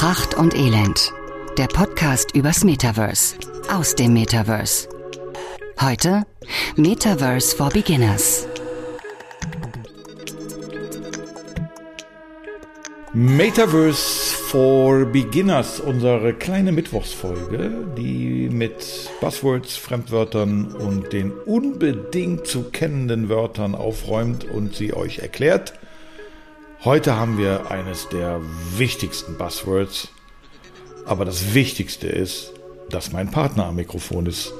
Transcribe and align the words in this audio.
Pracht 0.00 0.32
und 0.32 0.54
Elend. 0.54 1.12
Der 1.58 1.66
Podcast 1.66 2.34
übers 2.34 2.64
Metaverse. 2.64 3.36
Aus 3.70 3.94
dem 3.94 4.14
Metaverse. 4.14 4.88
Heute 5.78 6.22
Metaverse 6.74 7.54
for 7.54 7.68
Beginners. 7.68 8.48
Metaverse 13.12 14.34
for 14.34 15.04
Beginners, 15.04 15.80
unsere 15.80 16.32
kleine 16.32 16.72
Mittwochsfolge, 16.72 17.70
die 17.98 18.48
mit 18.48 19.10
Buzzwords, 19.20 19.76
Fremdwörtern 19.76 20.72
und 20.76 21.12
den 21.12 21.30
unbedingt 21.30 22.46
zu 22.46 22.70
kennenden 22.70 23.28
Wörtern 23.28 23.74
aufräumt 23.74 24.46
und 24.46 24.74
sie 24.74 24.94
euch 24.94 25.18
erklärt. 25.18 25.74
Heute 26.82 27.14
haben 27.14 27.36
wir 27.36 27.70
eines 27.70 28.08
der 28.08 28.40
wichtigsten 28.74 29.36
Buzzwords, 29.36 30.08
aber 31.04 31.26
das 31.26 31.52
Wichtigste 31.52 32.06
ist, 32.06 32.54
dass 32.88 33.12
mein 33.12 33.30
Partner 33.30 33.66
am 33.66 33.76
Mikrofon 33.76 34.24
ist. 34.24 34.54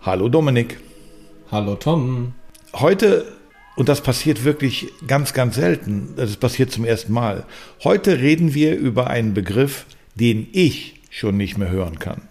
Hallo 0.00 0.30
Dominik. 0.30 0.78
Hallo 1.50 1.74
Tom. 1.74 2.32
Heute 2.72 3.36
und 3.76 3.90
das 3.90 4.00
passiert 4.00 4.44
wirklich 4.44 4.88
ganz, 5.06 5.34
ganz 5.34 5.56
selten. 5.56 6.14
Das 6.16 6.34
passiert 6.38 6.72
zum 6.72 6.86
ersten 6.86 7.12
Mal. 7.12 7.44
Heute 7.84 8.18
reden 8.18 8.54
wir 8.54 8.78
über 8.78 9.08
einen 9.08 9.34
Begriff, 9.34 9.84
den 10.14 10.48
ich 10.52 11.02
schon 11.10 11.36
nicht 11.36 11.58
mehr 11.58 11.68
hören 11.68 11.98
kann. 11.98 12.22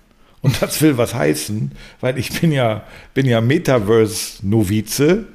Und 0.42 0.64
das 0.64 0.82
will 0.82 0.98
was 0.98 1.14
heißen, 1.14 1.74
weil 2.02 2.18
ich 2.18 2.42
bin 2.42 2.52
ja, 2.52 2.86
bin 3.14 3.28
ja 3.28 3.40
Metaverse-Novize. 3.40 5.26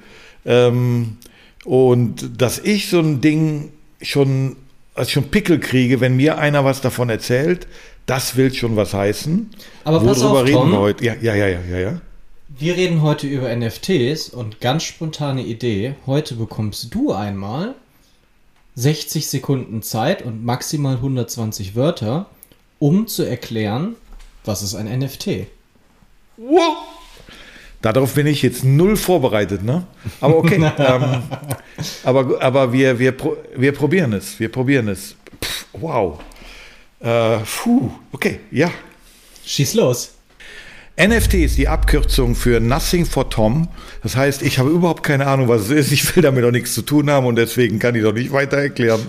Ähm, 0.45 1.19
und 1.65 2.41
dass 2.41 2.59
ich 2.59 2.89
so 2.89 3.01
ein 3.01 3.21
Ding 3.21 3.73
schon, 4.03 4.57
als 4.95 5.11
schon 5.11 5.31
Pickel 5.31 5.59
kriege, 5.61 6.01
wenn 6.01 6.17
mir 6.17 6.39
einer 6.39 6.65
was 6.65 6.81
davon 6.81 7.09
erzählt, 7.09 7.67
das 8.07 8.37
will 8.37 8.53
schon 8.53 8.77
was 8.77 8.93
heißen. 8.93 9.51
Aber 9.85 9.99
Worüber 9.99 10.13
pass 10.13 10.23
auf, 10.23 10.45
reden 10.45 10.53
Tom, 10.53 10.73
wir 10.73 10.79
heute? 10.79 11.05
Ja, 11.05 11.15
ja, 11.21 11.35
ja, 11.35 11.49
ja, 11.49 11.79
ja. 11.79 12.01
Wir 12.57 12.77
reden 12.77 13.03
heute 13.03 13.27
über 13.27 13.55
NFTs 13.55 14.29
und 14.29 14.61
ganz 14.61 14.85
spontane 14.85 15.43
Idee. 15.43 15.95
Heute 16.07 16.37
bekommst 16.37 16.95
du 16.95 17.13
einmal 17.13 17.75
60 18.77 19.27
Sekunden 19.27 19.83
Zeit 19.83 20.23
und 20.23 20.45
maximal 20.45 20.97
120 20.97 21.75
Wörter, 21.75 22.27
um 22.79 23.07
zu 23.07 23.23
erklären, 23.23 23.97
was 24.45 24.63
ist 24.63 24.75
ein 24.75 24.87
NFT. 24.99 25.47
Wow. 26.37 26.77
Darauf 27.85 28.15
bin 28.15 28.27
ich 28.27 28.41
jetzt 28.41 28.65
null 28.65 28.97
vorbereitet, 28.97 29.63
ne? 29.63 29.87
Aber 30.23 30.39
okay. 30.39 30.55
ähm, 30.79 31.23
aber 32.03 32.43
aber 32.43 32.73
wir, 32.73 32.99
wir, 32.99 33.15
wir 33.55 33.73
probieren 33.73 34.15
es. 34.15 34.41
Wir 34.41 34.51
probieren 34.51 34.89
es. 34.89 35.17
Pff, 35.43 35.67
wow. 35.75 36.19
Äh, 37.01 37.41
puh, 37.41 37.91
okay, 38.11 38.41
ja. 38.51 38.71
Schieß 39.45 39.75
los. 39.75 40.15
NFT 40.99 41.35
ist 41.35 41.59
die 41.59 41.69
Abkürzung 41.69 42.35
für 42.35 42.59
Nothing 42.59 43.05
for 43.05 43.29
Tom. 43.29 43.69
Das 44.03 44.17
heißt, 44.17 44.41
ich 44.41 44.59
habe 44.59 44.71
überhaupt 44.71 45.03
keine 45.03 45.27
Ahnung, 45.27 45.49
was 45.49 45.63
es 45.63 45.71
ist. 45.71 45.93
Ich 45.93 46.17
will 46.17 46.23
damit 46.23 46.43
auch 46.43 46.53
nichts 46.53 46.73
zu 46.73 46.81
tun 46.81 47.11
haben 47.11 47.27
und 47.27 47.37
deswegen 47.37 47.79
kann 47.79 47.95
ich 47.95 48.03
doch 48.03 48.15
nicht 48.15 48.33
weiter 48.33 48.57
erklären. 48.57 49.07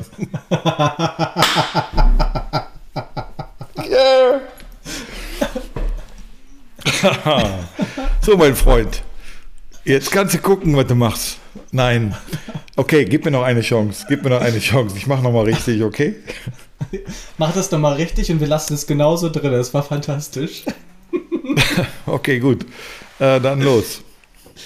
yeah. 3.90 4.42
So, 8.26 8.36
mein 8.38 8.56
Freund. 8.56 9.04
Jetzt 9.84 10.12
kannst 10.12 10.34
du 10.34 10.40
gucken, 10.40 10.76
was 10.76 10.88
du 10.88 10.96
machst. 10.96 11.38
Nein. 11.72 12.16
Okay, 12.76 13.06
gib 13.06 13.24
mir 13.24 13.30
noch 13.30 13.44
eine 13.44 13.62
Chance. 13.62 14.06
Gib 14.10 14.24
mir 14.24 14.32
noch 14.32 14.42
eine 14.42 14.60
Chance. 14.60 14.98
Ich 14.98 15.06
mache 15.06 15.22
noch 15.22 15.32
mal 15.32 15.46
richtig, 15.46 15.84
okay? 15.84 16.16
Mach 17.38 17.54
das 17.54 17.70
doch 17.70 17.78
mal 17.78 17.94
richtig 17.94 18.32
und 18.32 18.40
wir 18.40 18.48
lassen 18.48 18.74
es 18.74 18.88
genauso 18.88 19.30
drin. 19.30 19.52
Das 19.52 19.74
war 19.76 19.84
fantastisch. 19.84 20.64
okay, 22.08 22.40
gut. 22.40 22.66
Äh, 23.20 23.40
dann 23.40 23.62
los. 23.62 24.02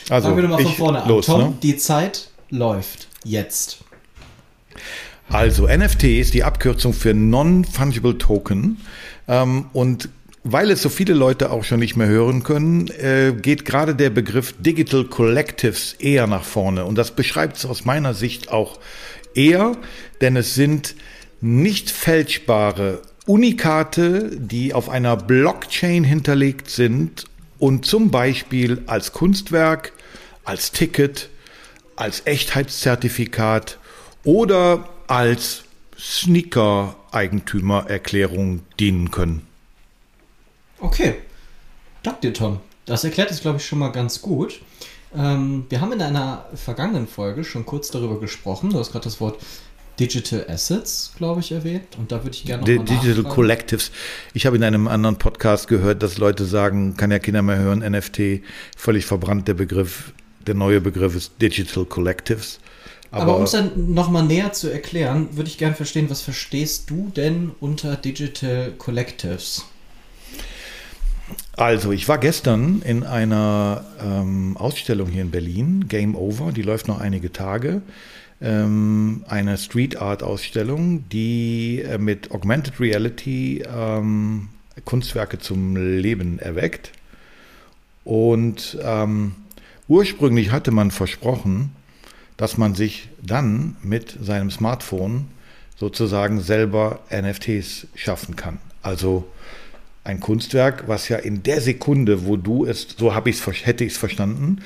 Also, 0.09 0.29
Fangen 0.29 0.41
wir 0.41 0.47
nochmal 0.47 0.63
von 0.63 0.73
vorne 0.73 1.03
an. 1.03 1.09
Los, 1.09 1.25
Tom, 1.25 1.41
ne? 1.41 1.53
die 1.61 1.75
Zeit 1.75 2.29
läuft 2.49 3.09
jetzt. 3.25 3.79
Also, 5.29 5.67
NFT 5.67 6.05
ist 6.05 6.33
die 6.33 6.45
Abkürzung 6.45 6.93
für 6.93 7.13
Non-Fungible 7.13 8.17
Token. 8.17 8.77
Ähm, 9.27 9.65
und 9.73 10.09
weil 10.51 10.71
es 10.71 10.81
so 10.81 10.89
viele 10.89 11.13
Leute 11.13 11.51
auch 11.51 11.63
schon 11.63 11.79
nicht 11.79 11.95
mehr 11.95 12.07
hören 12.07 12.43
können, 12.43 12.87
äh, 12.87 13.33
geht 13.39 13.65
gerade 13.65 13.95
der 13.95 14.09
Begriff 14.09 14.53
Digital 14.59 15.05
Collectives 15.05 15.93
eher 15.93 16.27
nach 16.27 16.43
vorne. 16.43 16.85
Und 16.85 16.97
das 16.97 17.11
beschreibt 17.11 17.57
es 17.57 17.65
aus 17.65 17.85
meiner 17.85 18.13
Sicht 18.13 18.51
auch 18.51 18.79
eher, 19.35 19.77
denn 20.21 20.35
es 20.35 20.55
sind 20.55 20.95
nicht 21.41 21.91
fälschbare 21.91 23.01
Unikate, 23.25 24.31
die 24.35 24.73
auf 24.73 24.89
einer 24.89 25.15
Blockchain 25.15 26.03
hinterlegt 26.03 26.69
sind 26.69 27.23
und 27.59 27.85
zum 27.85 28.11
Beispiel 28.11 28.81
als 28.87 29.13
Kunstwerk, 29.13 29.93
als 30.43 30.71
Ticket, 30.71 31.29
als 31.95 32.25
Echtheitszertifikat 32.25 33.77
oder 34.23 34.89
als 35.07 35.63
Sneaker-Eigentümererklärung 35.97 38.61
dienen 38.79 39.11
können. 39.11 39.48
Okay, 40.79 41.15
danke 42.03 42.21
dir, 42.21 42.33
Tom. 42.33 42.59
Das 42.85 43.03
erklärt 43.03 43.31
es, 43.31 43.41
glaube 43.41 43.57
ich, 43.57 43.65
schon 43.65 43.79
mal 43.79 43.89
ganz 43.89 44.21
gut. 44.21 44.61
Ähm, 45.15 45.65
wir 45.69 45.81
haben 45.81 45.91
in 45.91 46.01
einer 46.01 46.45
vergangenen 46.55 47.07
Folge 47.07 47.43
schon 47.43 47.65
kurz 47.65 47.89
darüber 47.91 48.19
gesprochen. 48.19 48.71
Du 48.71 48.79
hast 48.79 48.91
gerade 48.91 49.03
das 49.03 49.19
Wort 49.19 49.39
Digital 49.99 50.45
Assets, 50.47 51.13
glaube 51.17 51.41
ich, 51.41 51.51
erwähnt. 51.51 51.97
Und 51.97 52.11
da 52.11 52.23
würde 52.23 52.35
ich 52.35 52.45
gerne 52.45 52.61
noch 52.61 52.67
Digital 52.67 53.09
nachfragen. 53.09 53.29
Collectives. 53.29 53.91
Ich 54.33 54.45
habe 54.45 54.55
in 54.55 54.63
einem 54.63 54.87
anderen 54.87 55.17
Podcast 55.17 55.67
gehört, 55.67 56.01
dass 56.03 56.17
Leute 56.17 56.45
sagen, 56.45 56.95
kann 56.95 57.11
ja 57.11 57.19
keiner 57.19 57.41
mehr 57.41 57.57
hören, 57.57 57.79
NFT, 57.79 58.41
völlig 58.77 59.05
verbrannt 59.05 59.47
der 59.47 59.55
Begriff. 59.55 60.13
Der 60.47 60.55
neue 60.55 60.79
Begriff 60.79 61.15
ist 61.15 61.33
Digital 61.41 61.85
Collectives. 61.85 62.59
Aber, 63.11 63.23
Aber 63.23 63.37
um 63.37 63.43
es 63.43 63.51
dann 63.51 63.93
nochmal 63.93 64.23
näher 64.23 64.53
zu 64.53 64.71
erklären, 64.71 65.29
würde 65.35 65.49
ich 65.49 65.57
gerne 65.57 65.75
verstehen, 65.75 66.09
was 66.09 66.21
verstehst 66.21 66.89
du 66.89 67.11
denn 67.15 67.51
unter 67.59 67.95
Digital 67.95 68.71
Collectives? 68.77 69.65
Also, 71.55 71.91
ich 71.91 72.07
war 72.07 72.17
gestern 72.17 72.81
in 72.81 73.03
einer 73.03 73.83
ähm, 74.01 74.55
Ausstellung 74.57 75.09
hier 75.09 75.21
in 75.21 75.31
Berlin, 75.31 75.85
Game 75.87 76.15
Over, 76.15 76.51
die 76.51 76.61
läuft 76.61 76.87
noch 76.87 76.99
einige 76.99 77.33
Tage 77.33 77.81
ähm, 78.41 79.23
eine 79.27 79.57
Street 79.57 79.97
Art 79.97 80.23
Ausstellung, 80.23 81.07
die 81.09 81.81
äh, 81.81 81.97
mit 81.97 82.31
Augmented 82.31 82.79
Reality 82.79 83.63
ähm, 83.67 84.49
Kunstwerke 84.85 85.39
zum 85.39 85.75
Leben 85.75 86.39
erweckt. 86.39 86.91
Und 88.05 88.77
ähm, 88.81 89.35
ursprünglich 89.87 90.51
hatte 90.51 90.71
man 90.71 90.91
versprochen, 90.91 91.71
dass 92.37 92.57
man 92.57 92.75
sich 92.75 93.09
dann 93.21 93.75
mit 93.83 94.17
seinem 94.21 94.49
Smartphone 94.49 95.27
sozusagen 95.75 96.41
selber 96.41 96.99
NFTs 97.11 97.87
schaffen 97.95 98.35
kann. 98.35 98.59
Also 98.81 99.27
ein 100.09 100.19
Kunstwerk, 100.19 100.87
was 100.87 101.07
ja 101.07 101.17
in 101.17 101.43
der 101.43 101.61
Sekunde, 101.61 102.25
wo 102.25 102.35
du 102.35 102.65
es, 102.65 102.87
so 102.97 103.13
habe 103.13 103.29
ich 103.29 103.39
es, 103.39 103.65
hätte 103.65 103.83
ich 103.83 103.93
es 103.93 103.97
verstanden, 103.97 104.61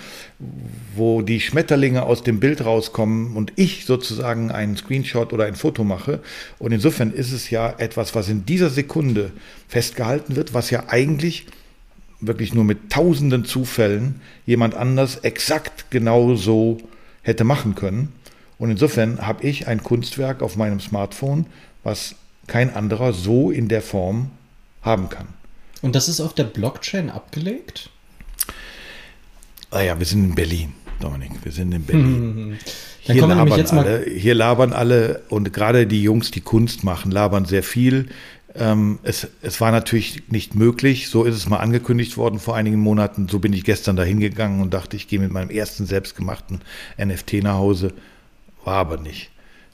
wo 0.96 1.22
die 1.22 1.42
Schmetterlinge 1.42 2.04
aus 2.04 2.24
dem 2.24 2.40
Bild 2.40 2.66
rauskommen 2.66 3.36
und 3.36 3.52
ich 3.58 3.86
sozusagen 3.86 4.52
einen 4.52 4.78
Screenshot 4.78 5.34
oder 5.34 5.44
ein 5.44 5.56
Foto 5.56 5.84
mache. 5.84 6.22
Und 6.60 6.72
insofern 6.72 7.12
ist 7.12 7.34
es 7.34 7.50
ja 7.50 7.70
etwas, 7.78 8.16
was 8.16 8.30
in 8.30 8.46
dieser 8.46 8.70
Sekunde 8.70 9.32
festgehalten 9.68 10.38
wird, 10.38 10.54
was 10.54 10.70
ja 10.70 10.86
eigentlich 10.88 11.46
wirklich 12.22 12.54
nur 12.54 12.64
mit 12.64 12.90
tausenden 12.90 13.44
Zufällen 13.44 14.22
jemand 14.46 14.76
anders 14.76 15.18
exakt 15.18 15.92
genauso 15.92 16.78
hätte 17.22 17.44
machen 17.44 17.76
können. 17.76 18.14
Und 18.58 18.72
insofern 18.72 19.28
habe 19.28 19.46
ich 19.46 19.68
ein 19.68 19.84
Kunstwerk 19.84 20.42
auf 20.42 20.56
meinem 20.56 20.80
Smartphone, 20.80 21.48
was 21.84 22.16
kein 22.48 22.74
anderer 22.74 23.12
so 23.12 23.52
in 23.52 23.68
der 23.68 23.82
Form 23.82 24.32
haben 24.84 25.10
kann. 25.10 25.28
Und 25.82 25.96
das 25.96 26.08
ist 26.08 26.22
auf 26.22 26.34
der 26.34 26.46
Blockchain 26.46 27.10
abgelegt? 27.10 27.90
Naja, 29.72 29.94
ah 29.94 30.00
wir 30.00 30.06
sind 30.06 30.24
in 30.24 30.36
Berlin, 30.36 30.74
Dominik. 31.00 31.32
Wir 31.44 31.52
sind 31.52 31.74
in 31.74 31.84
Berlin. 31.84 32.60
Hier 33.06 33.28
labern, 33.28 33.78
alle, 33.78 34.06
hier 34.10 34.34
labern 34.34 34.72
alle 34.72 35.24
und 35.28 35.52
gerade 35.52 35.86
die 35.86 36.02
Jungs, 36.02 36.32
die 36.32 36.40
Kunst 36.40 36.86
machen, 36.86 37.12
labern 37.12 37.44
sehr 37.44 37.62
viel. 37.62 38.08
Ähm, 38.56 39.00
es, 39.04 39.28
es 39.42 39.60
war 39.60 39.72
natürlich 39.72 40.24
nicht 40.30 40.56
möglich. 40.56 41.10
So 41.10 41.26
ist 41.26 41.36
es 41.36 41.50
mal 41.50 41.58
angekündigt 41.58 42.16
worden 42.16 42.40
vor 42.40 42.56
einigen 42.56 42.80
Monaten. 42.80 43.28
So 43.28 43.40
bin 43.40 43.52
ich 43.52 43.66
gestern 43.66 43.98
da 43.98 44.04
hingegangen 44.04 44.62
und 44.62 44.74
dachte, 44.74 44.96
ich 44.96 45.10
gehe 45.10 45.20
mit 45.20 45.32
meinem 45.32 45.50
ersten 45.50 45.86
selbstgemachten 45.86 46.62
NFT 46.98 47.44
nach 47.44 47.56
Hause. 47.56 47.92
War 48.64 48.76
aber 48.76 48.98
nicht. 48.98 49.32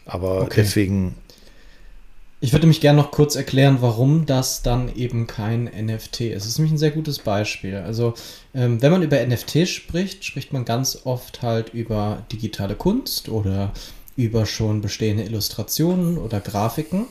Aber 0.08 0.42
okay. 0.42 0.54
deswegen 0.58 1.14
ich 2.42 2.54
würde 2.54 2.68
mich 2.68 2.80
gerne 2.80 3.02
noch 3.02 3.12
kurz 3.12 3.36
erklären, 3.36 3.78
warum 3.82 4.26
das 4.26 4.62
dann 4.62 4.94
eben 4.96 5.28
kein 5.28 5.66
NFT 5.66 6.22
ist. 6.22 6.44
Es 6.44 6.52
ist 6.52 6.58
nämlich 6.58 6.74
ein 6.74 6.78
sehr 6.78 6.92
gutes 6.92 7.20
Beispiel. 7.20 7.76
Also, 7.76 8.14
ähm, 8.54 8.82
wenn 8.82 8.92
man 8.92 9.04
über 9.04 9.18
NFT 9.26 9.68
spricht, 9.68 10.24
spricht 10.24 10.54
man 10.54 10.64
ganz 10.64 11.02
oft 11.04 11.42
halt 11.42 11.74
über 11.74 12.24
digitale 12.32 12.76
Kunst 12.76 13.28
oder 13.28 13.74
über 14.16 14.46
schon 14.46 14.82
bestehende 14.82 15.24
Illustrationen 15.24 16.18
oder 16.18 16.40
Grafiken. 16.40 17.08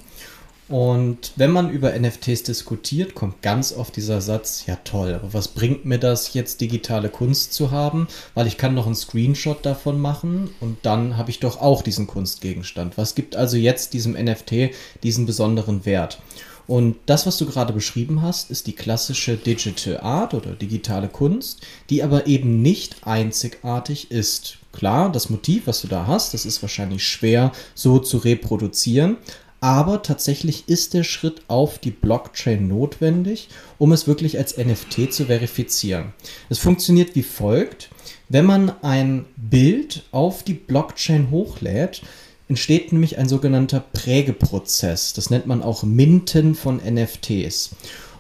Und 0.69 1.33
wenn 1.37 1.51
man 1.51 1.71
über 1.71 1.99
NFTs 1.99 2.43
diskutiert, 2.43 3.15
kommt 3.15 3.41
ganz 3.41 3.73
oft 3.73 3.97
dieser 3.97 4.21
Satz, 4.21 4.67
ja 4.67 4.77
toll, 4.85 5.15
aber 5.15 5.33
was 5.33 5.49
bringt 5.49 5.87
mir 5.87 5.99
das 5.99 6.35
jetzt 6.35 6.61
digitale 6.61 7.09
Kunst 7.09 7.55
zu 7.55 7.71
haben? 7.71 8.07
Weil 8.35 8.47
ich 8.47 8.59
kann 8.59 8.75
noch 8.75 8.85
einen 8.85 8.95
Screenshot 8.95 9.65
davon 9.65 9.99
machen 9.99 10.51
und 10.61 10.77
dann 10.83 11.17
habe 11.17 11.31
ich 11.31 11.41
doch 11.41 11.61
auch 11.63 11.81
diesen 11.81 12.07
Kunstgegenstand. 12.07 12.99
Was 12.99 13.15
gibt 13.15 13.35
also 13.35 13.57
jetzt 13.57 13.95
diesem 13.95 14.13
NFT 14.13 14.71
diesen 15.03 15.25
besonderen 15.25 15.87
Wert? 15.87 16.21
Und 16.67 16.97
das, 17.07 17.27
was 17.27 17.39
du 17.39 17.47
gerade 17.47 17.73
beschrieben 17.73 18.21
hast, 18.21 18.51
ist 18.51 18.67
die 18.67 18.75
klassische 18.75 19.39
Digital 19.39 20.01
Art 20.01 20.35
oder 20.35 20.51
digitale 20.53 21.09
Kunst, 21.09 21.63
die 21.89 22.03
aber 22.03 22.27
eben 22.27 22.61
nicht 22.61 23.07
einzigartig 23.07 24.11
ist. 24.11 24.59
Klar, 24.71 25.11
das 25.11 25.31
Motiv, 25.31 25.67
was 25.67 25.81
du 25.81 25.89
da 25.89 26.07
hast, 26.07 26.35
das 26.35 26.45
ist 26.45 26.61
wahrscheinlich 26.61 27.07
schwer 27.07 27.53
so 27.75 27.99
zu 27.99 28.19
reproduzieren, 28.19 29.17
aber 29.61 30.03
tatsächlich 30.03 30.69
ist 30.69 30.95
der 30.95 31.05
Schritt 31.05 31.43
auf 31.49 31.79
die 31.79 31.91
Blockchain 31.91 32.69
notwendig, 32.69 33.49
um 33.79 33.93
es 33.93 34.07
wirklich 34.07 34.39
als 34.39 34.57
NFT 34.57 35.13
zu 35.13 35.27
verifizieren. 35.27 36.13
Es 36.49 36.59
funktioniert 36.59 37.15
wie 37.15 37.23
folgt. 37.23 37.91
Wenn 38.29 38.45
man 38.45 38.73
ein 38.83 39.25
Bild 39.37 40.05
auf 40.13 40.43
die 40.43 40.55
Blockchain 40.55 41.31
hochlädt, 41.31 42.03
entsteht 42.49 42.93
nämlich 42.93 43.19
ein 43.19 43.29
sogenannter 43.29 43.81
Prägeprozess. 43.81 45.13
Das 45.13 45.31
nennt 45.31 45.47
man 45.47 45.63
auch 45.63 45.83
Minten 45.83 46.55
von 46.55 46.77
NFTs. 46.77 47.71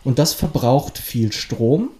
Und 0.04 0.18
das 0.18 0.34
verbraucht 0.34 0.98
viel 0.98 1.32
Strom 1.32 1.90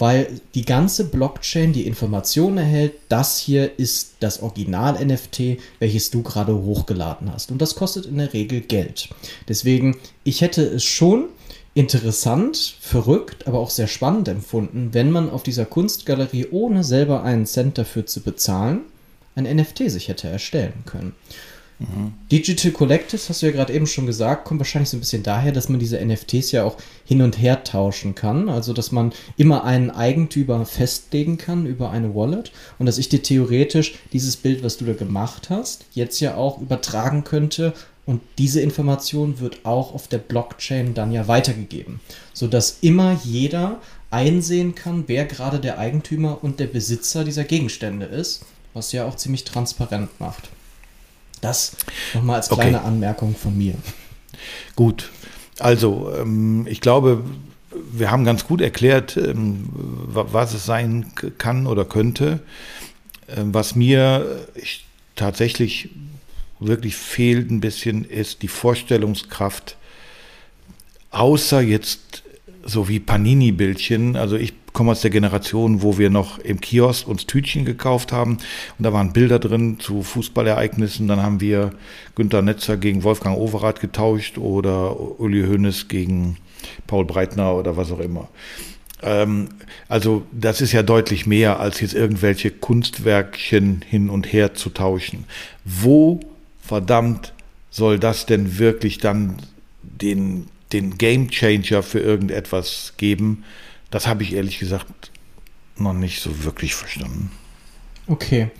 weil 0.00 0.40
die 0.54 0.64
ganze 0.64 1.04
Blockchain 1.04 1.74
die 1.74 1.86
Information 1.86 2.56
erhält, 2.56 2.94
das 3.10 3.38
hier 3.38 3.78
ist 3.78 4.14
das 4.20 4.42
Original-NFT, 4.42 5.58
welches 5.78 6.10
du 6.10 6.22
gerade 6.22 6.54
hochgeladen 6.54 7.30
hast. 7.30 7.50
Und 7.50 7.60
das 7.60 7.74
kostet 7.74 8.06
in 8.06 8.16
der 8.16 8.32
Regel 8.32 8.62
Geld. 8.62 9.10
Deswegen, 9.46 9.98
ich 10.24 10.40
hätte 10.40 10.62
es 10.62 10.84
schon 10.84 11.26
interessant, 11.74 12.76
verrückt, 12.80 13.46
aber 13.46 13.58
auch 13.58 13.68
sehr 13.68 13.88
spannend 13.88 14.26
empfunden, 14.28 14.88
wenn 14.92 15.10
man 15.10 15.28
auf 15.28 15.42
dieser 15.42 15.66
Kunstgalerie 15.66 16.46
ohne 16.50 16.82
selber 16.82 17.22
einen 17.22 17.44
Cent 17.44 17.76
dafür 17.76 18.06
zu 18.06 18.22
bezahlen, 18.22 18.80
ein 19.34 19.44
NFT 19.44 19.90
sich 19.90 20.08
hätte 20.08 20.28
erstellen 20.28 20.82
können. 20.86 21.14
Digital 22.30 22.72
Collectives, 22.72 23.28
hast 23.28 23.40
du 23.40 23.46
ja 23.46 23.52
gerade 23.52 23.72
eben 23.72 23.86
schon 23.86 24.06
gesagt, 24.06 24.44
kommt 24.44 24.60
wahrscheinlich 24.60 24.90
so 24.90 24.98
ein 24.98 25.00
bisschen 25.00 25.22
daher, 25.22 25.50
dass 25.50 25.70
man 25.70 25.80
diese 25.80 26.04
NFTs 26.04 26.52
ja 26.52 26.64
auch 26.64 26.76
hin 27.06 27.22
und 27.22 27.40
her 27.40 27.64
tauschen 27.64 28.14
kann. 28.14 28.50
Also, 28.50 28.74
dass 28.74 28.92
man 28.92 29.12
immer 29.38 29.64
einen 29.64 29.90
Eigentümer 29.90 30.66
festlegen 30.66 31.38
kann 31.38 31.64
über 31.64 31.90
eine 31.90 32.14
Wallet 32.14 32.52
und 32.78 32.86
dass 32.86 32.98
ich 32.98 33.08
dir 33.08 33.22
theoretisch 33.22 33.94
dieses 34.12 34.36
Bild, 34.36 34.62
was 34.62 34.76
du 34.76 34.84
da 34.84 34.92
gemacht 34.92 35.48
hast, 35.48 35.86
jetzt 35.94 36.20
ja 36.20 36.34
auch 36.34 36.60
übertragen 36.60 37.24
könnte 37.24 37.72
und 38.04 38.20
diese 38.38 38.60
Information 38.60 39.40
wird 39.40 39.64
auch 39.64 39.94
auf 39.94 40.08
der 40.08 40.18
Blockchain 40.18 40.94
dann 40.94 41.12
ja 41.12 41.28
weitergegeben, 41.28 42.00
sodass 42.34 42.78
immer 42.82 43.18
jeder 43.24 43.80
einsehen 44.10 44.74
kann, 44.74 45.04
wer 45.06 45.24
gerade 45.24 45.60
der 45.60 45.78
Eigentümer 45.78 46.42
und 46.42 46.60
der 46.60 46.66
Besitzer 46.66 47.24
dieser 47.24 47.44
Gegenstände 47.44 48.06
ist, 48.06 48.44
was 48.74 48.92
ja 48.92 49.06
auch 49.06 49.16
ziemlich 49.16 49.44
transparent 49.44 50.10
macht. 50.18 50.50
Das 51.40 51.76
nochmal 52.14 52.36
als 52.36 52.48
kleine 52.48 52.78
okay. 52.78 52.86
Anmerkung 52.86 53.34
von 53.34 53.56
mir. 53.56 53.74
Gut, 54.76 55.10
also 55.58 56.12
ähm, 56.18 56.66
ich 56.68 56.80
glaube, 56.80 57.24
wir 57.92 58.10
haben 58.10 58.24
ganz 58.24 58.46
gut 58.46 58.60
erklärt, 58.60 59.16
ähm, 59.16 59.68
was 59.72 60.54
es 60.54 60.66
sein 60.66 61.12
kann 61.38 61.66
oder 61.66 61.84
könnte. 61.84 62.40
Ähm, 63.28 63.54
was 63.54 63.74
mir 63.74 64.46
tatsächlich 65.16 65.90
wirklich 66.58 66.96
fehlt 66.96 67.50
ein 67.50 67.60
bisschen, 67.60 68.04
ist 68.04 68.42
die 68.42 68.48
Vorstellungskraft, 68.48 69.76
außer 71.10 71.60
jetzt 71.60 72.22
so 72.64 72.88
wie 72.88 73.00
Panini-Bildchen. 73.00 74.16
Also 74.16 74.36
ich 74.36 74.54
komme 74.72 74.92
aus 74.92 75.00
der 75.00 75.10
Generation, 75.10 75.82
wo 75.82 75.98
wir 75.98 76.10
noch 76.10 76.38
im 76.38 76.60
Kiosk 76.60 77.08
uns 77.08 77.26
Tütchen 77.26 77.64
gekauft 77.64 78.12
haben 78.12 78.38
und 78.78 78.84
da 78.84 78.92
waren 78.92 79.12
Bilder 79.12 79.38
drin 79.38 79.78
zu 79.80 80.02
Fußballereignissen. 80.02 81.08
Dann 81.08 81.22
haben 81.22 81.40
wir 81.40 81.72
Günter 82.14 82.42
Netzer 82.42 82.76
gegen 82.76 83.02
Wolfgang 83.02 83.36
Overath 83.36 83.80
getauscht 83.80 84.38
oder 84.38 85.20
Uli 85.20 85.42
Hoeneß 85.42 85.88
gegen 85.88 86.36
Paul 86.86 87.04
Breitner 87.04 87.54
oder 87.54 87.76
was 87.76 87.90
auch 87.90 88.00
immer. 88.00 88.28
Ähm, 89.02 89.48
also 89.88 90.22
das 90.32 90.60
ist 90.60 90.72
ja 90.72 90.82
deutlich 90.82 91.26
mehr 91.26 91.60
als 91.60 91.80
jetzt 91.80 91.94
irgendwelche 91.94 92.50
Kunstwerkchen 92.50 93.82
hin 93.88 94.10
und 94.10 94.32
her 94.32 94.54
zu 94.54 94.70
tauschen. 94.70 95.24
Wo 95.64 96.20
verdammt 96.60 97.32
soll 97.70 97.98
das 97.98 98.26
denn 98.26 98.58
wirklich 98.58 98.98
dann 98.98 99.36
den 99.82 100.46
den 100.72 100.98
Game 100.98 101.30
Changer 101.30 101.82
für 101.82 102.00
irgendetwas 102.00 102.94
geben, 102.96 103.44
das 103.90 104.06
habe 104.06 104.22
ich 104.22 104.32
ehrlich 104.34 104.58
gesagt 104.58 105.10
noch 105.76 105.94
nicht 105.94 106.20
so 106.20 106.44
wirklich 106.44 106.74
verstanden. 106.74 107.30
Okay, 108.06 108.50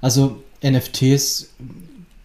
also 0.00 0.42
NFTs, 0.62 1.50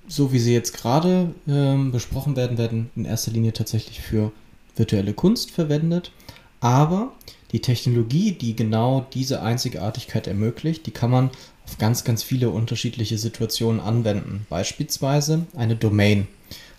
so 0.08 0.32
wie 0.32 0.40
sie 0.40 0.54
jetzt 0.54 0.76
gerade 0.76 1.34
ähm, 1.48 1.92
besprochen 1.92 2.36
werden, 2.36 2.58
werden 2.58 2.90
in 2.96 3.06
erster 3.06 3.32
Linie 3.32 3.54
tatsächlich 3.54 4.02
für 4.02 4.32
virtuelle 4.76 5.14
Kunst 5.14 5.52
verwendet. 5.52 6.12
Aber 6.60 7.14
die 7.52 7.62
Technologie, 7.62 8.34
die 8.34 8.56
genau 8.56 9.08
diese 9.14 9.42
Einzigartigkeit 9.42 10.28
ermöglicht, 10.28 10.86
die 10.86 10.92
kann 10.92 11.12
man 11.12 11.30
auf 11.66 11.78
ganz, 11.78 12.04
ganz 12.04 12.24
viele 12.24 12.50
unterschiedliche 12.50 13.18
Situationen 13.18 13.80
anwenden. 13.80 14.46
Beispielsweise 14.50 15.46
eine 15.56 15.76
Domain. 15.76 16.28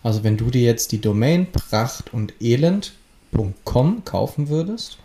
Also 0.06 0.23
wenn 0.23 0.37
du 0.37 0.50
dir 0.50 0.62
jetzt 0.62 0.93
die 0.93 1.00
Domain 1.00 1.50
pracht 1.50 2.14
und 2.14 2.35
elend.com 2.41 4.05
kaufen 4.05 4.49
würdest, 4.49 4.99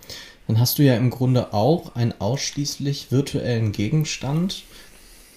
dann 0.45 0.59
hast 0.59 0.77
du 0.77 0.83
ja 0.83 0.95
im 0.95 1.09
Grunde 1.09 1.55
auch 1.55 1.95
einen 1.95 2.13
ausschließlich 2.19 3.11
virtuellen 3.11 3.71
Gegenstand, 3.71 4.61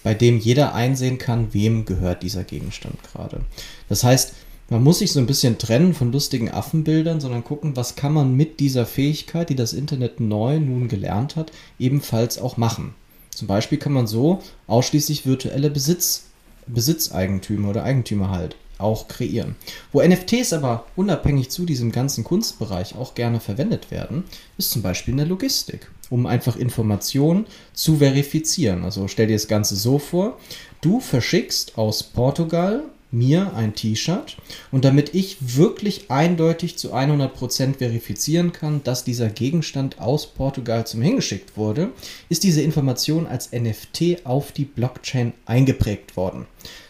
bei 0.03 0.13
dem 0.13 0.37
jeder 0.37 0.75
einsehen 0.75 1.17
kann, 1.17 1.51
wem 1.55 1.85
gehört 1.85 2.21
dieser 2.21 2.43
Gegenstand 2.43 3.01
gerade. 3.11 3.41
Das 3.89 4.03
heißt, 4.03 4.33
man 4.69 4.83
muss 4.83 4.99
sich 4.99 5.11
so 5.11 5.19
ein 5.19 5.25
bisschen 5.25 5.57
trennen 5.57 5.95
von 5.95 6.11
lustigen 6.11 6.51
Affenbildern, 6.51 7.19
sondern 7.19 7.43
gucken, 7.43 7.75
was 7.75 7.95
kann 7.95 8.13
man 8.13 8.37
mit 8.37 8.59
dieser 8.59 8.85
Fähigkeit, 8.85 9.49
die 9.49 9.55
das 9.55 9.73
Internet 9.73 10.19
neu 10.19 10.59
nun 10.59 10.89
gelernt 10.89 11.35
hat, 11.35 11.51
ebenfalls 11.79 12.37
auch 12.37 12.57
machen. 12.57 12.93
Zum 13.31 13.47
Beispiel 13.47 13.79
kann 13.79 13.93
man 13.93 14.05
so 14.05 14.43
ausschließlich 14.67 15.25
virtuelle 15.25 15.71
Besitz, 15.71 16.25
Besitzeigentümer 16.67 17.69
oder 17.69 17.83
Eigentümer 17.83 18.29
halt 18.29 18.55
auch 18.79 19.07
kreieren. 19.07 19.55
Wo 19.91 20.01
NFTs 20.01 20.53
aber 20.53 20.85
unabhängig 20.95 21.49
zu 21.49 21.65
diesem 21.65 21.91
ganzen 21.91 22.23
Kunstbereich 22.23 22.95
auch 22.95 23.15
gerne 23.15 23.39
verwendet 23.39 23.91
werden, 23.91 24.23
ist 24.57 24.71
zum 24.71 24.81
Beispiel 24.81 25.13
in 25.13 25.17
der 25.17 25.27
Logistik, 25.27 25.91
um 26.09 26.25
einfach 26.25 26.55
Informationen 26.55 27.45
zu 27.73 27.97
verifizieren. 27.97 28.83
Also 28.83 29.07
stell 29.07 29.27
dir 29.27 29.35
das 29.35 29.47
Ganze 29.47 29.75
so 29.75 29.99
vor, 29.99 30.37
du 30.81 30.99
verschickst 30.99 31.77
aus 31.77 32.03
Portugal 32.03 32.83
mir 33.11 33.53
ein 33.55 33.75
T-Shirt 33.75 34.37
und 34.71 34.85
damit 34.85 35.13
ich 35.13 35.37
wirklich 35.39 36.11
eindeutig 36.11 36.77
zu 36.77 36.93
100% 36.93 37.77
verifizieren 37.77 38.51
kann, 38.51 38.83
dass 38.83 39.03
dieser 39.03 39.29
Gegenstand 39.29 39.99
aus 39.99 40.27
Portugal 40.27 40.85
zum 40.85 41.01
hingeschickt 41.01 41.57
wurde, 41.57 41.91
ist 42.29 42.43
diese 42.43 42.61
Information 42.61 43.27
als 43.27 43.51
NFT 43.51 44.25
auf 44.25 44.51
die 44.51 44.65
Blockchain 44.65 45.33
eingeprägt 45.45 46.17
worden. 46.17 46.45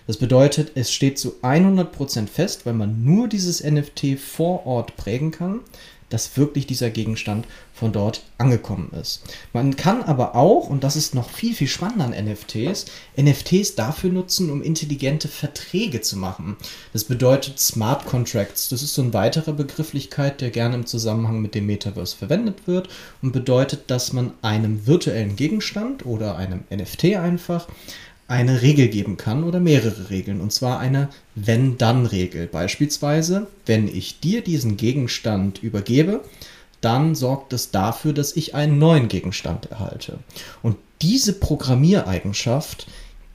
Das 0.08 0.18
bedeutet, 0.18 0.74
es 0.76 0.92
steht 0.92 1.18
zu 1.18 1.36
100% 1.42 2.28
fest, 2.28 2.66
weil 2.66 2.74
man 2.74 3.04
nur 3.04 3.28
dieses 3.28 3.64
NFT 3.64 4.20
vor 4.20 4.66
Ort 4.68 4.96
prägen 4.98 5.32
kann, 5.32 5.62
dass 6.16 6.38
wirklich 6.38 6.66
dieser 6.66 6.92
Gegenstand 6.92 7.46
von 7.74 7.92
dort 7.92 8.24
angekommen 8.38 8.90
ist. 9.02 9.22
Man 9.52 9.76
kann 9.76 10.02
aber 10.02 10.34
auch, 10.34 10.70
und 10.70 10.86
das 10.86 10.96
ist 10.96 11.14
noch 11.14 11.30
viel, 11.30 11.54
viel 11.54 11.68
spannender 11.68 12.06
an 12.06 12.26
NFTs, 12.26 12.86
NFTs 13.20 13.76
dafür 13.76 14.14
nutzen, 14.14 14.50
um 14.50 14.62
intelligente 14.62 15.28
Verträge 15.28 16.00
zu 16.00 16.16
machen. 16.16 16.56
Das 16.94 17.04
bedeutet 17.04 17.60
Smart 17.60 18.06
Contracts. 18.06 18.70
Das 18.70 18.82
ist 18.82 18.94
so 18.94 19.02
eine 19.02 19.12
weitere 19.12 19.52
Begrifflichkeit, 19.52 20.40
der 20.40 20.52
gerne 20.52 20.76
im 20.76 20.86
Zusammenhang 20.86 21.42
mit 21.42 21.54
dem 21.54 21.66
Metaverse 21.66 22.16
verwendet 22.16 22.66
wird 22.66 22.88
und 23.22 23.34
bedeutet, 23.34 23.92
dass 23.92 24.14
man 24.14 24.32
einem 24.42 24.88
virtuellen 24.88 25.36
Gegenstand 25.36 26.06
oder 26.06 26.38
einem 26.38 26.64
NFT 26.72 27.18
einfach 27.18 27.68
eine 28.28 28.62
Regel 28.62 28.88
geben 28.88 29.18
kann 29.18 29.44
oder 29.44 29.60
mehrere 29.60 30.10
Regeln. 30.10 30.42
Und 30.42 30.52
zwar 30.52 30.80
eine 30.80 31.10
Wenn-Dann-Regel. 31.36 32.48
Beispielsweise, 32.48 33.48
wenn 33.66 33.88
ich 33.88 34.20
dir 34.20 34.42
diesen 34.42 34.78
Gegenstand 34.78 35.62
übergebe, 35.62 36.24
dann 36.82 37.16
sorgt 37.16 37.54
es 37.54 37.72
dafür, 37.72 38.14
dass 38.14 38.36
ich 38.36 38.56
einen 38.56 38.78
neuen 38.78 39.08
Gegenstand 39.08 39.72
erhalte. 39.72 40.20
Und 40.62 40.78
diese 41.02 41.34
Programmiereigenschaft 41.34 42.88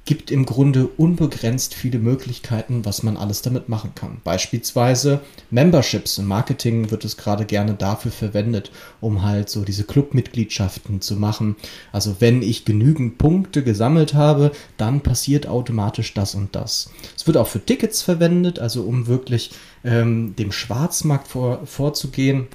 gibt 0.05 0.31
im 0.31 0.47
Grunde 0.47 0.87
unbegrenzt 0.87 1.75
viele 1.75 1.99
Möglichkeiten, 1.99 2.85
was 2.85 3.03
man 3.03 3.17
alles 3.17 3.43
damit 3.43 3.69
machen 3.69 3.95
kann. 3.95 4.21
Beispielsweise 4.25 5.21
Memberships. 5.51 6.19
Im 6.19 6.27
Marketing 6.27 6.91
wird 6.91 7.05
es 7.05 7.17
gerade 7.17 7.45
gerne 7.45 7.75
dafür 7.75 8.11
verwendet, 8.11 8.73
um 9.01 9.23
halt 9.23 9.49
so 9.51 9.63
diese 9.63 9.85
Clubmitgliedschaften 9.85 11.01
zu 11.01 11.17
machen. 11.17 11.57
Also 11.93 12.17
wenn 12.19 12.43
ich 12.43 12.65
genügend 12.65 13.19
Punkte 13.19 13.63
gesammelt 13.63 14.15
habe, 14.15 14.53
dann 14.77 15.01
passiert 15.01 15.47
automatisch 15.47 16.15
das 16.15 16.35
und 16.35 16.57
das. 16.57 16.91
Es 17.17 17.27
wird 17.27 17.37
auch 17.37 17.47
für 17.47 17.65
Tickets 17.65 18.03
verwendet, 18.03 18.59
also 18.59 18.83
um 18.83 19.07
wirklich 19.07 19.53
ähm, 19.85 20.35
dem 20.37 20.51
Schwarzmarkt 20.51 21.29
vor, 21.29 21.67
vorzugehen 21.67 22.49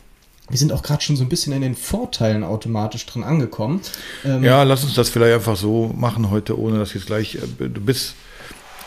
wir 0.49 0.57
sind 0.57 0.71
auch 0.71 0.83
gerade 0.83 1.01
schon 1.01 1.15
so 1.15 1.23
ein 1.23 1.29
bisschen 1.29 1.53
in 1.53 1.61
den 1.61 1.75
Vorteilen 1.75 2.43
automatisch 2.43 3.05
drin 3.05 3.23
angekommen. 3.23 3.81
Ähm 4.23 4.43
ja, 4.43 4.63
lass 4.63 4.83
uns 4.83 4.93
das 4.93 5.09
vielleicht 5.09 5.33
einfach 5.33 5.55
so 5.55 5.91
machen 5.95 6.29
heute, 6.29 6.59
ohne 6.59 6.77
dass 6.77 6.93
jetzt 6.93 7.07
gleich. 7.07 7.35
Äh, 7.35 7.69
du 7.69 7.81
bist. 7.81 8.15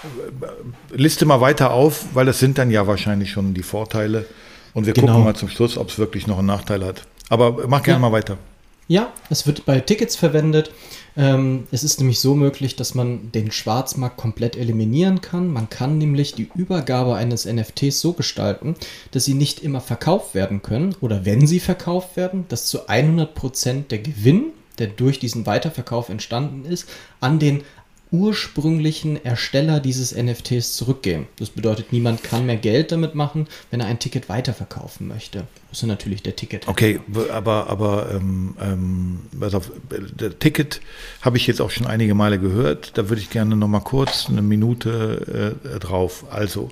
Äh, 0.04 0.96
liste 0.96 1.26
mal 1.26 1.40
weiter 1.40 1.72
auf, 1.72 2.06
weil 2.14 2.26
das 2.26 2.38
sind 2.38 2.58
dann 2.58 2.70
ja 2.70 2.86
wahrscheinlich 2.86 3.32
schon 3.32 3.54
die 3.54 3.62
Vorteile. 3.62 4.26
Und 4.74 4.86
wir 4.86 4.92
genau. 4.92 5.08
gucken 5.08 5.24
mal 5.24 5.34
zum 5.34 5.48
Schluss, 5.48 5.76
ob 5.76 5.88
es 5.88 5.98
wirklich 5.98 6.26
noch 6.26 6.38
einen 6.38 6.46
Nachteil 6.46 6.84
hat. 6.84 7.02
Aber 7.28 7.66
mach 7.66 7.82
gerne 7.82 7.96
ja. 7.96 8.08
mal 8.08 8.12
weiter. 8.12 8.38
Ja, 8.86 9.12
es 9.28 9.46
wird 9.46 9.66
bei 9.66 9.80
Tickets 9.80 10.14
verwendet. 10.16 10.70
Ähm, 11.18 11.66
es 11.72 11.82
ist 11.82 11.98
nämlich 11.98 12.20
so 12.20 12.36
möglich, 12.36 12.76
dass 12.76 12.94
man 12.94 13.32
den 13.32 13.50
Schwarzmarkt 13.50 14.16
komplett 14.16 14.56
eliminieren 14.56 15.20
kann. 15.20 15.52
Man 15.52 15.68
kann 15.68 15.98
nämlich 15.98 16.34
die 16.34 16.48
Übergabe 16.54 17.16
eines 17.16 17.44
NFTs 17.44 18.00
so 18.00 18.12
gestalten, 18.12 18.76
dass 19.10 19.24
sie 19.24 19.34
nicht 19.34 19.60
immer 19.64 19.80
verkauft 19.80 20.36
werden 20.36 20.62
können 20.62 20.94
oder 21.00 21.26
wenn 21.26 21.46
sie 21.48 21.58
verkauft 21.58 22.16
werden, 22.16 22.44
dass 22.48 22.66
zu 22.66 22.88
100% 22.88 23.88
der 23.88 23.98
Gewinn, 23.98 24.52
der 24.78 24.86
durch 24.86 25.18
diesen 25.18 25.44
Weiterverkauf 25.44 26.08
entstanden 26.08 26.64
ist, 26.64 26.88
an 27.18 27.40
den 27.40 27.64
ursprünglichen 28.10 29.22
Ersteller 29.24 29.80
dieses 29.80 30.14
NFTs 30.14 30.74
zurückgehen. 30.74 31.26
Das 31.38 31.50
bedeutet, 31.50 31.92
niemand 31.92 32.22
kann 32.22 32.46
mehr 32.46 32.56
Geld 32.56 32.90
damit 32.92 33.14
machen, 33.14 33.46
wenn 33.70 33.80
er 33.80 33.86
ein 33.86 33.98
Ticket 33.98 34.28
weiterverkaufen 34.28 35.08
möchte. 35.08 35.44
Das 35.70 35.82
ist 35.82 35.86
natürlich 35.86 36.22
der 36.22 36.34
Ticket. 36.34 36.66
Okay, 36.66 37.00
aber, 37.30 37.68
aber 37.68 38.10
ähm, 38.14 38.56
ähm, 38.60 39.20
auf, 39.52 39.70
der 39.90 40.38
Ticket 40.38 40.80
habe 41.20 41.36
ich 41.36 41.46
jetzt 41.46 41.60
auch 41.60 41.70
schon 41.70 41.86
einige 41.86 42.14
Male 42.14 42.38
gehört. 42.38 42.96
Da 42.96 43.08
würde 43.10 43.20
ich 43.20 43.28
gerne 43.28 43.56
noch 43.56 43.68
mal 43.68 43.80
kurz 43.80 44.26
eine 44.28 44.40
Minute 44.40 45.58
äh, 45.64 45.78
drauf. 45.78 46.24
Also, 46.30 46.70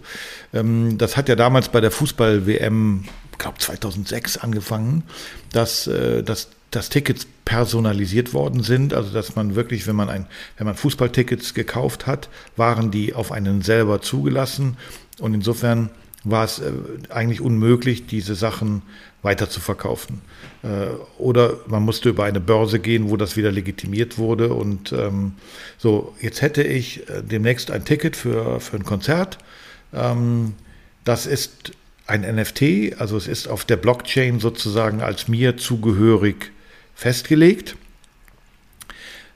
ähm, 0.54 0.96
das 0.96 1.16
hat 1.16 1.28
ja 1.28 1.36
damals 1.36 1.68
bei 1.68 1.82
der 1.82 1.90
Fußball-WM, 1.90 3.04
glaube 3.36 3.58
2006 3.58 4.38
angefangen, 4.38 5.02
dass, 5.52 5.86
äh, 5.86 6.22
dass 6.22 6.48
dass 6.70 6.88
Tickets 6.90 7.26
personalisiert 7.46 8.34
worden 8.34 8.62
sind, 8.62 8.92
also 8.92 9.10
dass 9.10 9.36
man 9.36 9.54
wirklich, 9.54 9.86
wenn 9.86 9.96
man 9.96 10.10
ein, 10.10 10.26
wenn 10.58 10.66
man 10.66 10.74
Fußballtickets 10.74 11.54
gekauft 11.54 12.06
hat, 12.06 12.28
waren 12.56 12.90
die 12.90 13.14
auf 13.14 13.32
einen 13.32 13.62
selber 13.62 14.02
zugelassen 14.02 14.76
und 15.20 15.32
insofern 15.32 15.88
war 16.24 16.44
es 16.44 16.58
äh, 16.58 16.72
eigentlich 17.08 17.40
unmöglich, 17.40 18.06
diese 18.06 18.34
Sachen 18.34 18.82
weiter 19.22 19.48
zu 19.48 19.60
verkaufen. 19.60 20.22
Äh, 20.64 20.88
oder 21.18 21.54
man 21.68 21.84
musste 21.84 22.08
über 22.08 22.24
eine 22.24 22.40
Börse 22.40 22.80
gehen, 22.80 23.10
wo 23.10 23.16
das 23.16 23.36
wieder 23.36 23.52
legitimiert 23.52 24.18
wurde. 24.18 24.52
Und 24.52 24.92
ähm, 24.92 25.34
so, 25.78 26.16
jetzt 26.20 26.42
hätte 26.42 26.64
ich 26.64 27.08
äh, 27.08 27.22
demnächst 27.22 27.70
ein 27.70 27.84
Ticket 27.84 28.16
für, 28.16 28.58
für 28.58 28.76
ein 28.76 28.84
Konzert. 28.84 29.38
Ähm, 29.94 30.54
das 31.04 31.26
ist 31.26 31.70
ein 32.08 32.22
NFT, 32.22 32.98
also 32.98 33.16
es 33.16 33.28
ist 33.28 33.46
auf 33.46 33.64
der 33.64 33.76
Blockchain 33.76 34.40
sozusagen 34.40 35.02
als 35.02 35.28
mir 35.28 35.56
zugehörig 35.56 36.50
festgelegt. 36.96 37.76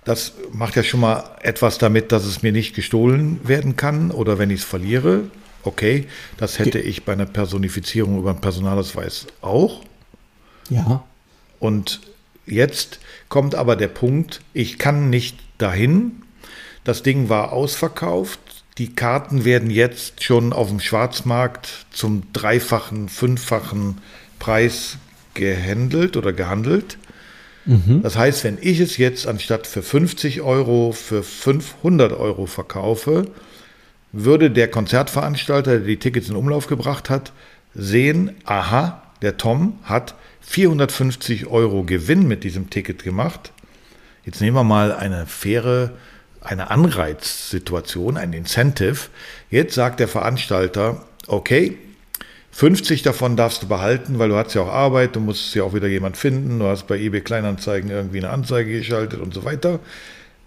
Das 0.05 0.33
macht 0.51 0.75
ja 0.75 0.83
schon 0.83 1.01
mal 1.01 1.37
etwas 1.43 1.79
damit, 1.79 2.11
dass 2.11 2.25
es 2.25 2.43
mir 2.43 2.53
nicht 2.53 2.75
gestohlen 2.75 3.39
werden 3.47 3.77
kann 3.77 4.11
oder 4.11 4.39
wenn 4.39 4.51
ich 4.51 4.61
es 4.61 4.67
verliere. 4.67 5.25
Okay, 5.63 6.07
das 6.39 6.59
hätte 6.59 6.79
ich 6.79 7.05
bei 7.05 7.13
einer 7.13 7.27
Personifizierung 7.27 8.19
über 8.19 8.31
einen 8.31 8.41
Personalausweis 8.41 9.27
auch. 9.43 9.85
Ja. 10.71 11.05
Und 11.59 12.01
jetzt 12.47 12.99
kommt 13.29 13.55
aber 13.55 13.77
der 13.77 13.89
Punkt, 13.89 14.41
ich 14.55 14.79
kann 14.79 15.11
nicht 15.11 15.39
dahin. 15.59 16.23
Das 16.83 17.03
Ding 17.03 17.29
war 17.29 17.53
ausverkauft. 17.53 18.41
Die 18.79 18.95
Karten 18.95 19.45
werden 19.45 19.69
jetzt 19.69 20.25
schon 20.25 20.55
auf 20.55 20.69
dem 20.69 20.81
Schwarzmarkt 20.81 21.85
zum 21.91 22.23
dreifachen, 22.33 23.11
fünffachen 23.11 23.99
Preis 24.39 24.97
gehandelt 25.35 26.17
oder 26.17 26.33
gehandelt. 26.33 26.97
Mhm. 27.67 28.03
Das 28.03 28.17
heißt, 28.17 28.45
wenn 28.45 28.59
ich 28.61 28.81
es 28.81 28.97
jetzt 28.97 29.27
anstatt 29.27 29.67
für 29.67 29.83
50 29.83 30.41
Euro 30.41 30.93
für 30.93 31.23
500 31.23 32.13
Euro 32.13 32.47
verkaufe, 32.47 33.27
würde 34.13 34.51
der 34.51 34.69
Konzertveranstalter, 34.69 35.79
der 35.79 35.87
die 35.87 35.99
Tickets 35.99 36.29
in 36.29 36.37
Umlauf 36.37 36.67
gebracht 36.67 37.11
hat, 37.11 37.33
sehen, 37.75 38.33
aha, 38.45 39.03
der 39.23 39.37
Tom 39.37 39.79
hat 39.85 40.15
450 40.41 41.47
Euro 41.47 41.85
Gewinn 41.85 42.27
mit 42.27 42.43
diesem 42.43 42.71
Ticket 42.71 43.05
gemacht. 43.05 43.53
Jetzt 44.25 44.41
nehmen 44.41 44.57
wir 44.57 44.65
mal 44.65 44.93
eine 44.93 45.27
faire, 45.27 45.93
eine 46.41 46.71
Anreizsituation, 46.71 48.17
ein 48.17 48.33
Incentive. 48.33 49.09
Jetzt 49.51 49.75
sagt 49.75 50.01
der 50.01 50.09
Veranstalter, 50.09 51.05
okay, 51.27 51.79
50 52.53 53.03
davon 53.03 53.37
darfst 53.37 53.63
du 53.63 53.69
behalten, 53.69 54.19
weil 54.19 54.29
du 54.29 54.37
hast 54.37 54.55
ja 54.55 54.63
auch 54.63 54.69
Arbeit, 54.69 55.17
du 55.17 55.21
musst 55.21 55.55
ja 55.55 55.63
auch 55.63 55.75
wieder 55.75 55.89
jemand 55.89 56.17
finden, 56.17 56.59
du 56.59 56.67
hast 56.67 56.87
bei 56.87 56.99
eBay 56.99 57.21
Kleinanzeigen 57.21 57.91
irgendwie 57.91 58.19
eine 58.19 58.31
Anzeige 58.31 58.73
geschaltet 58.73 59.21
und 59.21 59.33
so 59.33 59.45
weiter. 59.45 59.79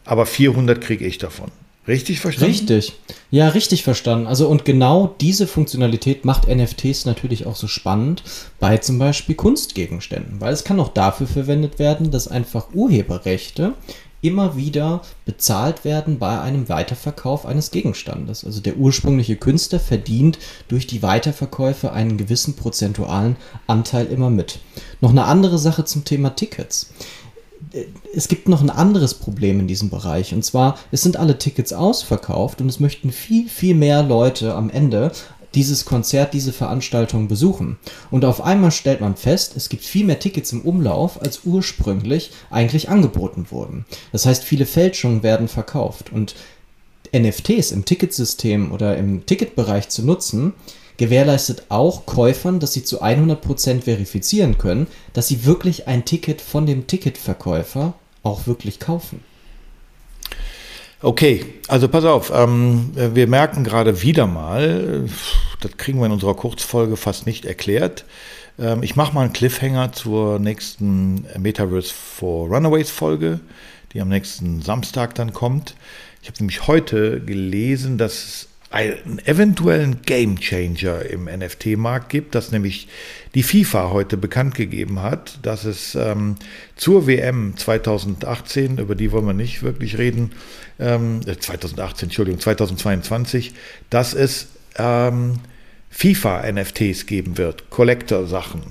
Aber 0.05 0.25
400 0.25 0.81
kriege 0.81 1.05
ich 1.05 1.17
davon. 1.17 1.51
Richtig 1.87 2.21
verstanden? 2.21 2.51
Richtig. 2.51 2.93
Ja, 3.29 3.49
richtig 3.49 3.83
verstanden. 3.83 4.27
Also 4.27 4.47
und 4.47 4.63
genau 4.63 5.15
diese 5.19 5.47
Funktionalität 5.47 6.23
macht 6.23 6.47
NFTs 6.47 7.05
natürlich 7.05 7.45
auch 7.45 7.57
so 7.57 7.67
spannend 7.67 8.23
bei 8.59 8.77
zum 8.77 8.99
Beispiel 8.99 9.35
Kunstgegenständen, 9.35 10.39
weil 10.39 10.53
es 10.53 10.63
kann 10.63 10.79
auch 10.79 10.89
dafür 10.89 11.27
verwendet 11.27 11.79
werden, 11.79 12.09
dass 12.09 12.29
einfach 12.29 12.67
Urheberrechte 12.73 13.73
immer 14.23 14.55
wieder 14.55 15.01
bezahlt 15.25 15.85
werden 15.85 16.17
bei 16.17 16.39
einem 16.39 16.69
Weiterverkauf 16.69 17.45
eines 17.45 17.71
Gegenstandes. 17.71 18.45
Also 18.45 18.61
der 18.61 18.77
ursprüngliche 18.77 19.35
Künstler 19.35 19.79
verdient 19.79 20.39
durch 20.69 20.87
die 20.87 21.03
Weiterverkäufe 21.03 21.91
einen 21.91 22.17
gewissen 22.17 22.55
prozentualen 22.55 23.35
Anteil 23.67 24.07
immer 24.07 24.29
mit. 24.29 24.59
Noch 25.01 25.11
eine 25.11 25.25
andere 25.25 25.59
Sache 25.59 25.85
zum 25.85 26.05
Thema 26.05 26.35
Tickets 26.35 26.89
es 28.13 28.27
gibt 28.27 28.47
noch 28.47 28.61
ein 28.61 28.69
anderes 28.69 29.15
Problem 29.15 29.59
in 29.59 29.67
diesem 29.67 29.89
Bereich. 29.89 30.33
Und 30.33 30.43
zwar, 30.43 30.77
es 30.91 31.01
sind 31.01 31.17
alle 31.17 31.37
Tickets 31.37 31.73
ausverkauft 31.73 32.61
und 32.61 32.69
es 32.69 32.79
möchten 32.79 33.11
viel, 33.11 33.49
viel 33.49 33.75
mehr 33.75 34.03
Leute 34.03 34.53
am 34.53 34.69
Ende 34.69 35.11
dieses 35.55 35.85
Konzert, 35.85 36.33
diese 36.33 36.53
Veranstaltung 36.53 37.27
besuchen. 37.27 37.77
Und 38.11 38.25
auf 38.25 38.41
einmal 38.41 38.71
stellt 38.71 39.01
man 39.01 39.15
fest, 39.15 39.53
es 39.55 39.69
gibt 39.69 39.83
viel 39.83 40.05
mehr 40.05 40.19
Tickets 40.19 40.51
im 40.51 40.61
Umlauf, 40.61 41.21
als 41.21 41.41
ursprünglich 41.45 42.31
eigentlich 42.49 42.89
angeboten 42.89 43.47
wurden. 43.49 43.85
Das 44.11 44.25
heißt, 44.25 44.43
viele 44.43 44.65
Fälschungen 44.65 45.23
werden 45.23 45.47
verkauft. 45.47 46.11
Und 46.11 46.35
NFTs 47.15 47.71
im 47.71 47.85
Ticketsystem 47.85 48.71
oder 48.71 48.97
im 48.97 49.25
Ticketbereich 49.25 49.89
zu 49.89 50.03
nutzen, 50.03 50.53
gewährleistet 50.97 51.65
auch 51.69 52.05
Käufern, 52.05 52.59
dass 52.59 52.73
sie 52.73 52.83
zu 52.83 53.01
100% 53.03 53.81
verifizieren 53.81 54.57
können, 54.57 54.87
dass 55.13 55.27
sie 55.27 55.45
wirklich 55.45 55.87
ein 55.87 56.05
Ticket 56.05 56.41
von 56.41 56.65
dem 56.65 56.87
Ticketverkäufer 56.87 57.93
auch 58.23 58.47
wirklich 58.47 58.79
kaufen. 58.79 59.21
Okay, 61.03 61.43
also 61.67 61.89
pass 61.89 62.05
auf, 62.05 62.31
ähm, 62.33 62.91
wir 62.95 63.27
merken 63.27 63.65
gerade 63.65 64.01
wieder 64.01 64.25
mal, 64.25 65.03
das 65.59 65.75
kriegen 65.75 65.99
wir 65.99 66.05
in 66.05 66.13
unserer 66.13 66.33
Kurzfolge 66.33 66.95
fast 66.95 67.25
nicht 67.25 67.43
erklärt. 67.43 68.05
Ähm, 68.57 68.83
ich 68.83 68.95
mache 68.95 69.13
mal 69.13 69.23
einen 69.23 69.33
Cliffhanger 69.33 69.91
zur 69.91 70.39
nächsten 70.39 71.25
Metaverse 71.37 71.93
for 71.93 72.47
Runaways 72.47 72.89
Folge, 72.89 73.41
die 73.91 73.99
am 73.99 74.07
nächsten 74.07 74.61
Samstag 74.61 75.13
dann 75.15 75.33
kommt. 75.33 75.75
Ich 76.21 76.29
habe 76.29 76.37
nämlich 76.39 76.67
heute 76.67 77.19
gelesen, 77.19 77.97
dass 77.97 78.13
es 78.13 78.47
einen 78.73 79.19
eventuellen 79.25 80.01
Game 80.01 80.39
Changer 80.39 81.05
im 81.05 81.25
NFT-Markt 81.25 82.09
gibt, 82.09 82.33
das 82.33 82.51
nämlich 82.51 82.87
die 83.35 83.43
FIFA 83.43 83.91
heute 83.91 84.17
bekannt 84.17 84.55
gegeben 84.55 84.99
hat, 84.99 85.37
dass 85.43 85.63
es 85.63 85.93
ähm, 85.93 86.37
zur 86.75 87.05
WM 87.05 87.55
2018, 87.55 88.79
über 88.79 88.95
die 88.95 89.11
wollen 89.11 89.27
wir 89.27 89.33
nicht 89.33 89.61
wirklich 89.61 89.99
reden, 89.99 90.31
ähm, 90.79 91.21
2018, 91.21 91.77
äh, 91.77 92.05
Entschuldigung, 92.07 92.39
2022, 92.39 93.53
dass 93.91 94.15
es 94.15 94.47
ähm, 94.77 95.35
FIFA-NFTs 95.91 97.05
geben 97.05 97.37
wird, 97.37 97.69
Collector-Sachen. 97.69 98.63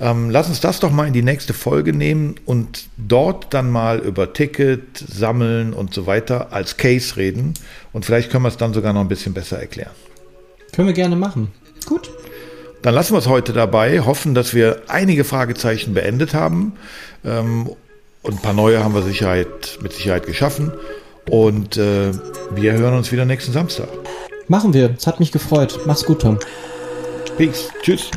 Ähm, 0.00 0.30
lass 0.30 0.48
uns 0.48 0.60
das 0.60 0.80
doch 0.80 0.90
mal 0.90 1.06
in 1.06 1.12
die 1.12 1.22
nächste 1.22 1.54
Folge 1.54 1.92
nehmen 1.92 2.34
und 2.46 2.86
dort 2.96 3.54
dann 3.54 3.70
mal 3.70 4.00
über 4.00 4.32
Ticket, 4.32 4.98
Sammeln 4.98 5.72
und 5.72 5.94
so 5.94 6.06
weiter 6.06 6.52
als 6.52 6.76
Case 6.76 7.16
reden. 7.16 7.54
Und 7.92 8.04
vielleicht 8.04 8.30
können 8.30 8.44
wir 8.44 8.48
es 8.48 8.56
dann 8.56 8.74
sogar 8.74 8.92
noch 8.92 9.00
ein 9.00 9.08
bisschen 9.08 9.34
besser 9.34 9.58
erklären. 9.58 9.92
Können 10.72 10.88
wir 10.88 10.94
gerne 10.94 11.16
machen. 11.16 11.52
Gut. 11.86 12.10
Dann 12.82 12.94
lassen 12.94 13.14
wir 13.14 13.18
es 13.18 13.28
heute 13.28 13.52
dabei, 13.52 14.00
hoffen, 14.00 14.34
dass 14.34 14.52
wir 14.52 14.82
einige 14.88 15.24
Fragezeichen 15.24 15.94
beendet 15.94 16.34
haben. 16.34 16.74
Ähm, 17.24 17.70
und 18.22 18.34
ein 18.34 18.42
paar 18.42 18.52
neue 18.52 18.82
haben 18.82 18.94
wir 18.94 19.02
Sicherheit, 19.02 19.78
mit 19.80 19.92
Sicherheit 19.92 20.26
geschaffen. 20.26 20.72
Und 21.30 21.76
äh, 21.76 22.12
wir 22.54 22.72
hören 22.72 22.94
uns 22.94 23.12
wieder 23.12 23.24
nächsten 23.24 23.52
Samstag. 23.52 23.88
Machen 24.48 24.74
wir. 24.74 24.94
Es 24.96 25.06
hat 25.06 25.20
mich 25.20 25.32
gefreut. 25.32 25.80
Mach's 25.86 26.04
gut, 26.04 26.22
Tom. 26.22 26.38
Peace. 27.38 27.70
Tschüss. 27.82 28.10